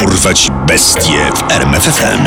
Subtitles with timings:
[0.00, 2.26] Dorwać bestie w RMFFM.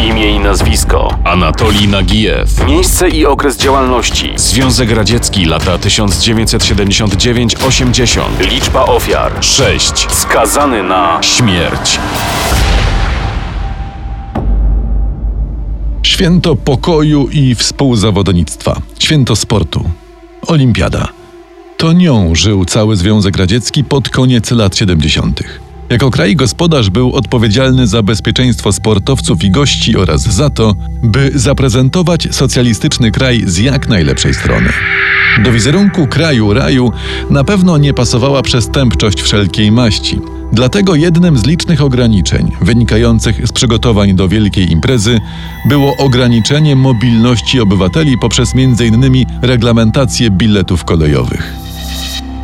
[0.00, 1.18] Imię i nazwisko.
[1.24, 2.66] Anatolii Nagijew.
[2.66, 4.32] Miejsce i okres działalności.
[4.36, 8.20] Związek Radziecki lata 1979-80.
[8.40, 9.44] Liczba ofiar.
[9.44, 10.06] 6.
[10.10, 11.98] Skazany na Śmierć.
[16.02, 18.80] Święto pokoju i współzawodnictwa.
[18.98, 19.90] Święto sportu.
[20.46, 21.08] Olimpiada.
[21.76, 25.42] To nią żył cały Związek Radziecki pod koniec lat 70.
[25.90, 32.28] Jako kraj gospodarz był odpowiedzialny za bezpieczeństwo sportowców i gości oraz za to, by zaprezentować
[32.30, 34.68] socjalistyczny kraj z jak najlepszej strony.
[35.44, 36.92] Do wizerunku kraju raju
[37.30, 40.18] na pewno nie pasowała przestępczość wszelkiej maści.
[40.52, 45.20] Dlatego jednym z licznych ograniczeń wynikających z przygotowań do wielkiej imprezy
[45.68, 49.26] było ograniczenie mobilności obywateli poprzez m.in.
[49.42, 51.59] reglamentację biletów kolejowych.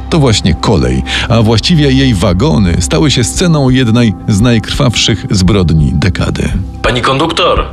[0.10, 6.50] To właśnie kolej, a właściwie jej wagony stały się sceną jednej z najkrwawszych zbrodni dekady.
[6.82, 7.66] Pani konduktor,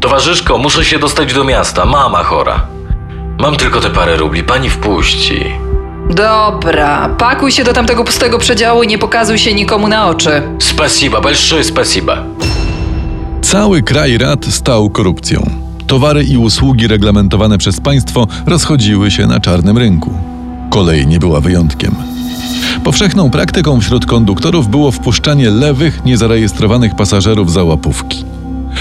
[0.00, 1.84] towarzyszko, muszę się dostać do miasta.
[1.84, 2.66] Mama chora.
[3.38, 5.44] Mam tylko te parę rubli, pani wpuści.
[6.10, 10.42] Dobra, pakuj się do tamtego pustego przedziału i nie pokazuj się nikomu na oczy.
[10.58, 12.22] Spasiba, большое spasiba.
[13.42, 15.50] Cały kraj rad stał korupcją.
[15.86, 20.14] Towary i usługi reglamentowane przez państwo rozchodziły się na czarnym rynku.
[20.71, 21.95] Kolej nie była wyjątkiem.
[22.83, 28.25] Powszechną praktyką wśród konduktorów było wpuszczanie lewych, niezarejestrowanych pasażerów za łapówki.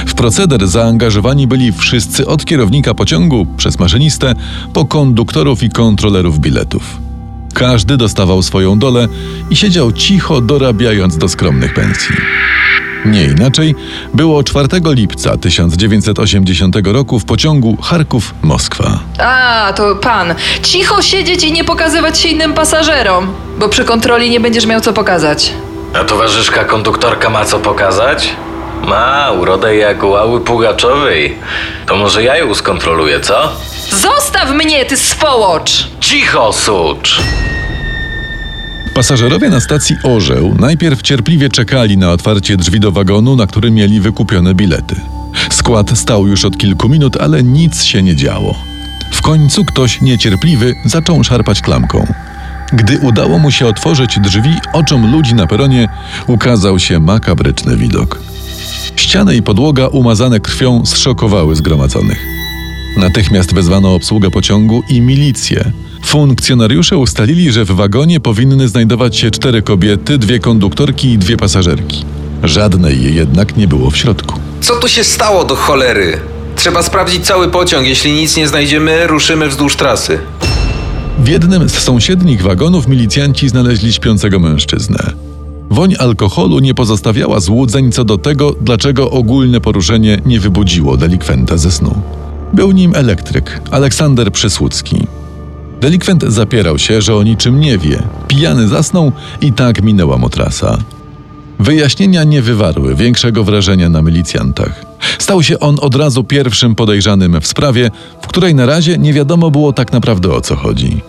[0.06, 4.34] W proceder zaangażowani byli wszyscy od kierownika pociągu, przez maszynistę,
[4.72, 6.98] po konduktorów i kontrolerów biletów.
[7.54, 9.08] Każdy dostawał swoją dolę
[9.50, 12.14] i siedział cicho, dorabiając do skromnych pensji.
[13.04, 13.74] Nie inaczej
[14.14, 18.98] było 4 lipca 1980 roku w pociągu Charków-Moskwa.
[19.18, 20.34] A, to pan.
[20.62, 24.92] Cicho siedzieć i nie pokazywać się innym pasażerom, bo przy kontroli nie będziesz miał co
[24.92, 25.52] pokazać.
[25.94, 28.28] A towarzyszka konduktorka ma co pokazać?
[28.82, 31.36] Ma urodę jak Łały Pugaczowej.
[31.86, 33.52] To może ja ją skontroluję, co?
[33.90, 35.86] Zostaw mnie, ty swołocz!
[36.00, 37.20] Cicho, sucz!
[39.00, 44.00] Pasażerowie na stacji Orzeł najpierw cierpliwie czekali na otwarcie drzwi do wagonu, na którym mieli
[44.00, 44.96] wykupione bilety.
[45.50, 48.54] Skład stał już od kilku minut, ale nic się nie działo.
[49.12, 52.06] W końcu ktoś niecierpliwy zaczął szarpać klamką.
[52.72, 55.88] Gdy udało mu się otworzyć drzwi, oczom ludzi na peronie
[56.26, 58.20] ukazał się makabryczny widok.
[58.96, 62.26] Ściany i podłoga umazane krwią zszokowały zgromadzonych.
[62.96, 65.72] Natychmiast wezwano obsługę pociągu i milicję.
[66.04, 72.04] Funkcjonariusze ustalili, że w wagonie powinny znajdować się cztery kobiety, dwie konduktorki i dwie pasażerki.
[72.42, 74.40] Żadnej jednak nie było w środku.
[74.60, 76.18] Co tu się stało do cholery?
[76.56, 77.86] Trzeba sprawdzić cały pociąg.
[77.86, 80.18] Jeśli nic nie znajdziemy, ruszymy wzdłuż trasy.
[81.18, 85.12] W jednym z sąsiednich wagonów milicjanci znaleźli śpiącego mężczyznę.
[85.70, 91.70] Woń alkoholu nie pozostawiała złudzeń co do tego, dlaczego ogólne poruszenie nie wybudziło delikwenta ze
[91.70, 92.02] snu.
[92.52, 95.06] Był nim elektryk Aleksander Przysłucki.
[95.80, 98.02] Delikwent zapierał się, że o niczym nie wie.
[98.28, 100.78] Pijany zasnął i tak minęła mu trasa.
[101.58, 104.84] Wyjaśnienia nie wywarły większego wrażenia na milicjantach.
[105.18, 107.90] Stał się on od razu pierwszym podejrzanym w sprawie,
[108.22, 111.00] w której na razie nie wiadomo było tak naprawdę o co chodzi.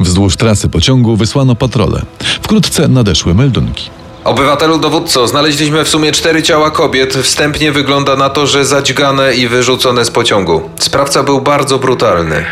[0.00, 2.02] Wzdłuż trasy pociągu wysłano patrole.
[2.42, 3.90] Wkrótce nadeszły meldunki.
[4.24, 7.14] Obywatelu dowódco, znaleźliśmy w sumie cztery ciała kobiet.
[7.14, 10.60] Wstępnie wygląda na to, że zadźgane i wyrzucone z pociągu.
[10.78, 12.44] Sprawca był bardzo brutalny.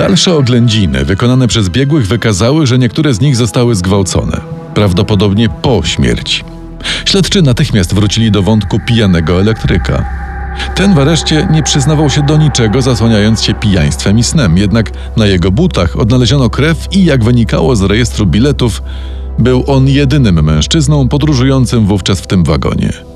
[0.00, 4.40] Dalsze oględziny wykonane przez biegłych wykazały, że niektóre z nich zostały zgwałcone,
[4.74, 6.44] prawdopodobnie po śmierci.
[7.04, 10.04] Śledczy natychmiast wrócili do wątku pijanego elektryka.
[10.74, 15.26] Ten w areszcie nie przyznawał się do niczego, zasłaniając się pijaństwem i snem, jednak na
[15.26, 18.82] jego butach odnaleziono krew i, jak wynikało z rejestru biletów,
[19.38, 23.09] był on jedynym mężczyzną podróżującym wówczas w tym wagonie.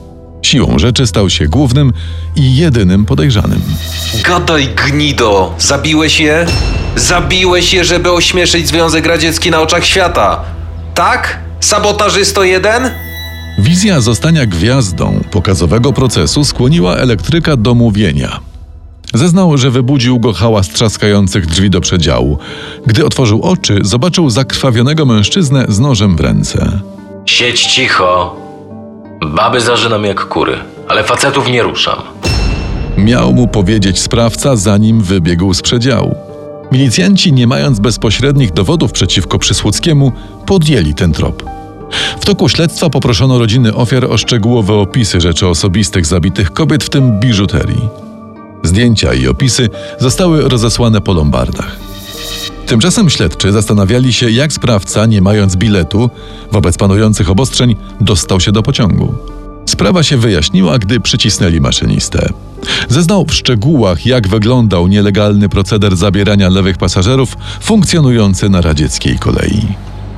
[0.44, 1.92] Siłą rzeczy stał się głównym
[2.36, 3.62] i jedynym podejrzanym.
[4.24, 5.54] Gadaj, gnido!
[5.58, 6.46] Zabiłeś je?
[6.96, 10.40] Zabiłeś je, żeby ośmieszyć Związek Radziecki na oczach świata.
[10.94, 11.38] Tak?
[11.60, 12.90] Sabotażysto jeden?
[13.58, 18.40] Wizja zostania gwiazdą pokazowego procesu skłoniła elektryka do mówienia.
[19.14, 22.38] Zeznał, że wybudził go hałas trzaskających drzwi do przedziału.
[22.86, 26.80] Gdy otworzył oczy, zobaczył zakrwawionego mężczyznę z nożem w ręce.
[27.26, 28.43] Siedź cicho.
[29.24, 30.56] Baby zażynam jak kury,
[30.88, 31.98] ale facetów nie ruszam.
[32.98, 36.14] Miał mu powiedzieć sprawca, zanim wybiegł z przedziału.
[36.72, 40.12] Milicjanci, nie mając bezpośrednich dowodów przeciwko Przysłuckiemu,
[40.46, 41.42] podjęli ten trop.
[42.20, 47.20] W toku śledztwa poproszono rodziny ofiar o szczegółowe opisy rzeczy osobistych zabitych kobiet, w tym
[47.20, 47.88] biżuterii.
[48.62, 49.68] Zdjęcia i opisy
[49.98, 51.76] zostały rozesłane po lombardach.
[52.66, 56.10] Tymczasem śledczy zastanawiali się, jak sprawca, nie mając biletu,
[56.52, 59.14] wobec panujących obostrzeń, dostał się do pociągu.
[59.66, 62.28] Sprawa się wyjaśniła, gdy przycisnęli maszynistę.
[62.88, 69.62] Zeznał w szczegółach, jak wyglądał nielegalny proceder zabierania lewych pasażerów funkcjonujący na radzieckiej kolei.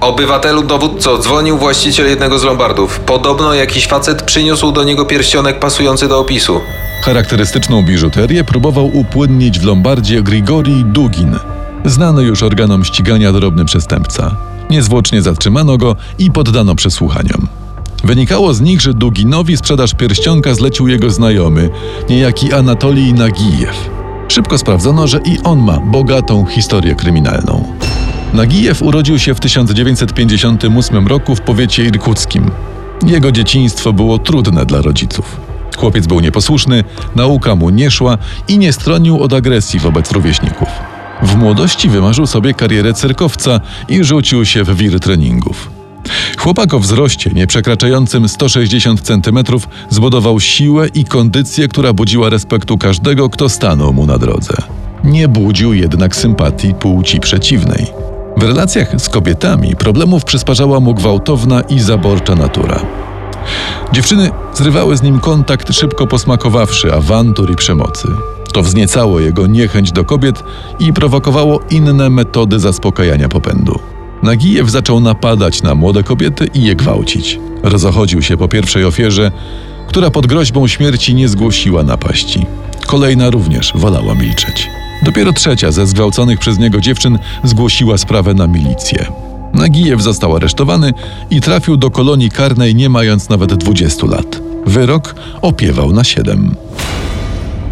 [0.01, 3.01] Obywatelu dowódco, dzwonił właściciel jednego z lombardów.
[3.01, 6.61] Podobno jakiś facet przyniósł do niego pierścionek pasujący do opisu.
[7.03, 11.39] Charakterystyczną biżuterię próbował upłynnić w Lombardzie Grigori Dugin,
[11.87, 14.37] znany już organom ścigania drobny przestępca.
[14.71, 17.49] Niezwłocznie zatrzymano go i poddano przesłuchaniom.
[18.05, 21.71] Wynikało z nich, że Duginowi sprzedaż pierścionka zlecił jego znajomy,
[22.09, 23.91] niejaki Anatolij Nagijew.
[24.29, 27.65] Szybko sprawdzono, że i on ma bogatą historię kryminalną.
[28.35, 32.51] Nagijew urodził się w 1958 roku w powiecie irkuckim.
[33.07, 35.41] Jego dzieciństwo było trudne dla rodziców.
[35.77, 36.85] Chłopiec był nieposłuszny,
[37.17, 38.19] nauka mu nie szła
[38.49, 40.96] i nie stronił od agresji wobec rówieśników.
[41.27, 45.71] W młodości wymarzył sobie karierę cyrkowca i rzucił się w wir treningów.
[46.39, 49.39] Chłopak o wzroście nie przekraczającym 160 cm
[49.91, 54.55] zbudował siłę i kondycję, która budziła respektu każdego, kto stanął mu na drodze.
[55.05, 57.87] Nie budził jednak sympatii płci przeciwnej.
[58.37, 62.81] W relacjach z kobietami problemów przysparzała mu gwałtowna i zaborcza natura.
[63.93, 68.09] Dziewczyny zrywały z nim kontakt szybko posmakowawszy awantur i przemocy.
[68.57, 70.45] To wzniecało jego niechęć do kobiet
[70.79, 73.79] i prowokowało inne metody zaspokajania popędu.
[74.23, 77.39] Nagijew zaczął napadać na młode kobiety i je gwałcić.
[77.63, 79.33] Rozochodził się po pierwszej ofierze,
[79.89, 82.47] która pod groźbą śmierci nie zgłosiła napaści.
[82.87, 84.71] Kolejna również wolała milczeć.
[85.03, 89.07] Dopiero trzecia ze zgwałconych przez niego dziewczyn zgłosiła sprawę na milicję.
[89.55, 90.93] Nagijew został aresztowany
[91.31, 94.41] i trafił do kolonii karnej nie mając nawet 20 lat.
[94.67, 96.55] Wyrok opiewał na 7.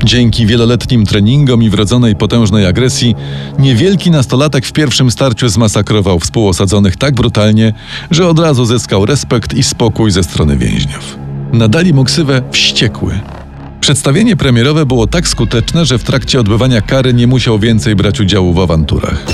[0.05, 3.15] Dzięki wieloletnim treningom i wrodzonej potężnej agresji,
[3.59, 7.73] niewielki nastolatek w pierwszym starciu zmasakrował współosadzonych tak brutalnie,
[8.11, 11.19] że od razu zyskał respekt i spokój ze strony więźniów.
[11.53, 13.21] Nadali mu ksywę wściekły.
[13.81, 18.53] Przedstawienie premierowe było tak skuteczne, że w trakcie odbywania kary nie musiał więcej brać udziału
[18.53, 19.27] w awanturach.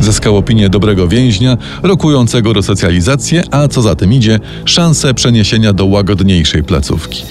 [0.00, 6.64] Zyskał opinię dobrego więźnia, rokującego resocjalizację, a co za tym idzie, szansę przeniesienia do łagodniejszej
[6.64, 7.22] placówki.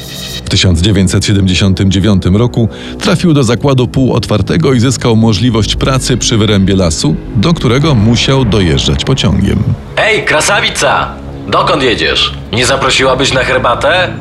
[0.46, 2.70] W 1979 roku
[3.02, 9.06] trafił do zakładu półotwartego i zyskał możliwość pracy przy wyrębie lasu, do którego musiał dojeżdżać
[9.06, 9.64] pociągiem.
[9.98, 11.08] Ej, krasawica!
[11.48, 12.34] Dokąd jedziesz?
[12.54, 14.14] Nie zaprosiłabyś na herbatę?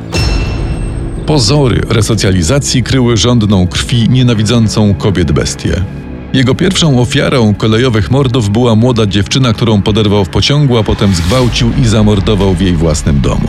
[1.27, 5.85] Pozory resocjalizacji kryły żądną krwi nienawidzącą kobiet bestię.
[6.33, 11.73] Jego pierwszą ofiarą kolejowych mordów była młoda dziewczyna, którą poderwał w pociągu, a potem zgwałcił
[11.83, 13.49] i zamordował w jej własnym domu.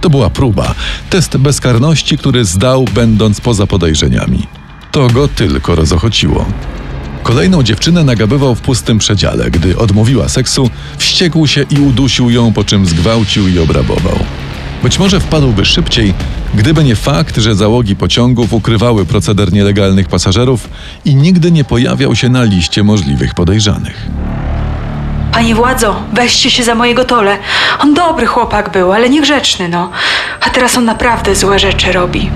[0.00, 0.74] To była próba,
[1.10, 4.46] test bezkarności, który zdał, będąc poza podejrzeniami.
[4.92, 6.46] To go tylko rozochociło.
[7.22, 9.50] Kolejną dziewczynę nagabywał w pustym przedziale.
[9.50, 14.18] Gdy odmówiła seksu, wściekł się i udusił ją, po czym zgwałcił i obrabował.
[14.82, 16.14] Być może wpadłby szybciej,
[16.54, 20.68] gdyby nie fakt, że załogi pociągów ukrywały proceder nielegalnych pasażerów
[21.04, 24.08] i nigdy nie pojawiał się na liście możliwych podejrzanych.
[25.32, 27.38] Panie władzo, weźcie się za mojego tole.
[27.80, 29.90] On dobry chłopak był, ale niegrzeczny, no.
[30.40, 32.30] A teraz on naprawdę złe rzeczy robi.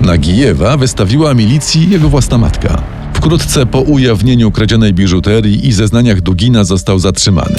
[0.00, 2.82] Nagijewa wystawiła milicji jego własna matka.
[3.12, 7.56] Wkrótce po ujawnieniu kradzionej biżuterii i zeznaniach Dugina został zatrzymany.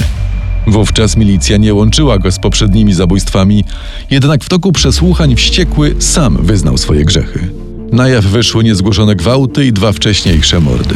[0.68, 3.64] Wówczas milicja nie łączyła go z poprzednimi zabójstwami,
[4.12, 7.50] jednak w toku przesłuchań wściekły sam wyznał swoje grzechy.
[7.92, 10.96] Na jaw wyszły niezgłoszone gwałty i dwa wcześniejsze mordy.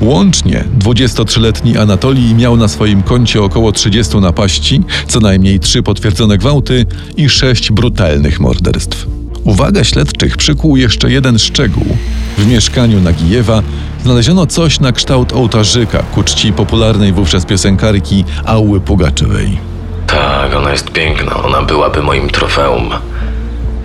[0.00, 6.86] Łącznie 23-letni Anatolij miał na swoim koncie około 30 napaści, co najmniej 3 potwierdzone gwałty
[7.16, 9.06] i 6 brutalnych morderstw.
[9.44, 11.96] Uwaga śledczych przykuł jeszcze jeden szczegół.
[12.38, 13.62] W mieszkaniu Nagijewa
[14.02, 19.58] znaleziono coś na kształt ołtarzyka ku czci popularnej wówczas piosenkarki Auły Pugaczowej.
[20.06, 21.34] Tak, ona jest piękna.
[21.42, 22.90] Ona byłaby moim trofeum.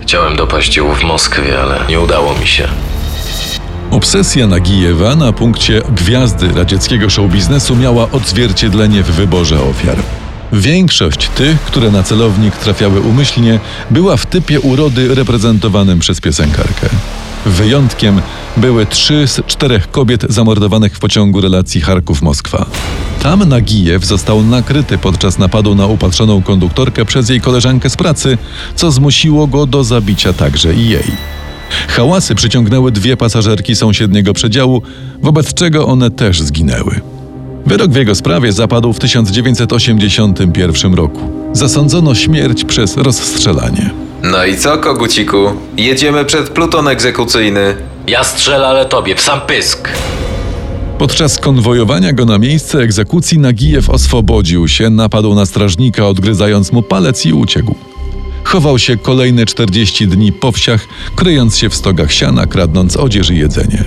[0.02, 2.68] Chciałem dopaść ją w Moskwie, ale nie udało mi się.
[3.90, 9.96] Obsesja Nagijewa na punkcie gwiazdy radzieckiego showbiznesu miała odzwierciedlenie w wyborze ofiar.
[10.52, 16.88] Większość tych, które na celownik trafiały umyślnie, była w typie urody reprezentowanym przez piosenkarkę.
[17.46, 18.20] Wyjątkiem
[18.56, 22.66] były trzy z czterech kobiet zamordowanych w pociągu relacji Charków-Moskwa.
[23.22, 28.38] Tam Nagijew został nakryty podczas napadu na upatrzoną konduktorkę przez jej koleżankę z pracy,
[28.76, 31.12] co zmusiło go do zabicia także i jej.
[31.88, 34.82] Hałasy przyciągnęły dwie pasażerki sąsiedniego przedziału,
[35.22, 37.00] wobec czego one też zginęły.
[37.66, 41.20] Wyrok w jego sprawie zapadł w 1981 roku.
[41.52, 43.90] Zasądzono śmierć przez rozstrzelanie.
[44.22, 45.36] No i co, koguciku?
[45.76, 47.76] Jedziemy przed pluton egzekucyjny.
[48.06, 49.88] Ja strzelę, ale tobie, w sam pysk.
[50.98, 57.26] Podczas konwojowania go na miejsce egzekucji Nagijew oswobodził się, napadł na strażnika, odgryzając mu palec
[57.26, 57.74] i uciekł.
[58.44, 60.86] Chował się kolejne 40 dni po wsiach,
[61.16, 63.84] kryjąc się w stogach siana, kradnąc odzież i jedzenie.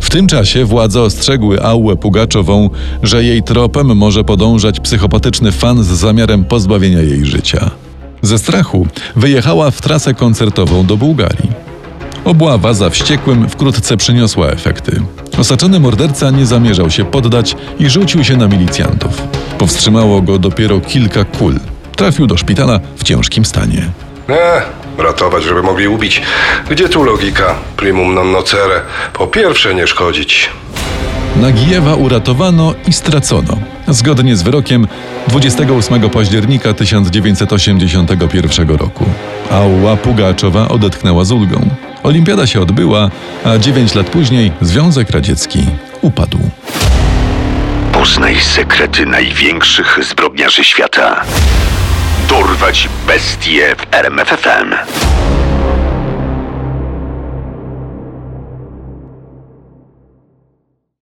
[0.00, 2.70] W tym czasie władze ostrzegły Aułę Pugaczową,
[3.02, 7.70] że jej tropem może podążać psychopatyczny fan z zamiarem pozbawienia jej życia.
[8.22, 11.50] Ze strachu wyjechała w trasę koncertową do Bułgarii.
[12.24, 15.00] Obława za wściekłym wkrótce przyniosła efekty.
[15.38, 19.22] Osaczony morderca nie zamierzał się poddać i rzucił się na milicjantów.
[19.58, 21.60] Powstrzymało go dopiero kilka kul.
[21.96, 23.90] Trafił do szpitala w ciężkim stanie.
[24.28, 24.62] Nie,
[24.98, 26.22] ratować, żeby mogli ubić.
[26.70, 27.54] Gdzie tu logika?
[27.76, 28.80] Primum non nocere.
[29.12, 30.50] Po pierwsze nie szkodzić.
[31.36, 33.58] Nagijewa uratowano i stracono.
[33.88, 34.88] Zgodnie z wyrokiem
[35.28, 39.04] 28 października 1981 roku.
[39.50, 41.68] Auła Pugaczowa odetchnęła z ulgą.
[42.02, 43.10] Olimpiada się odbyła,
[43.44, 45.66] a 9 lat później Związek Radziecki
[46.00, 46.38] upadł.
[47.92, 51.24] Poznaj sekrety największych zbrodniarzy świata.
[52.28, 54.74] Dorwać bestie w RMFFM.